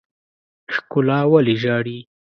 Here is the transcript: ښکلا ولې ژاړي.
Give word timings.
ښکلا 0.73 1.19
ولې 1.31 1.55
ژاړي. 1.63 1.97